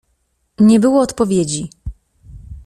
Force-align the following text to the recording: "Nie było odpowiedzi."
"Nie 0.59 0.79
było 0.79 1.01
odpowiedzi." 1.01 1.69